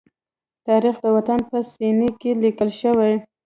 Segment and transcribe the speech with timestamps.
[0.67, 3.13] تاریخ د وطن په سینې کې لیکل شوی.